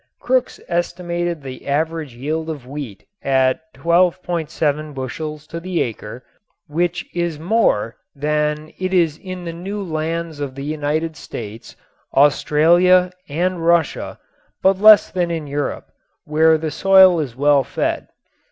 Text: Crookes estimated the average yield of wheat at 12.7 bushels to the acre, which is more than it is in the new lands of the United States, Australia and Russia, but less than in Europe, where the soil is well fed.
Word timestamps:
Crookes 0.19 0.59
estimated 0.67 1.43
the 1.43 1.67
average 1.67 2.15
yield 2.15 2.49
of 2.49 2.65
wheat 2.65 3.05
at 3.21 3.71
12.7 3.75 4.95
bushels 4.95 5.45
to 5.45 5.59
the 5.59 5.79
acre, 5.83 6.23
which 6.67 7.05
is 7.15 7.37
more 7.39 7.97
than 8.15 8.73
it 8.79 8.95
is 8.95 9.19
in 9.19 9.45
the 9.45 9.53
new 9.53 9.83
lands 9.83 10.39
of 10.39 10.55
the 10.55 10.63
United 10.65 11.15
States, 11.15 11.75
Australia 12.15 13.11
and 13.29 13.63
Russia, 13.63 14.17
but 14.63 14.81
less 14.81 15.11
than 15.11 15.29
in 15.29 15.45
Europe, 15.45 15.91
where 16.25 16.57
the 16.57 16.71
soil 16.71 17.19
is 17.19 17.35
well 17.35 17.63
fed. 17.63 18.07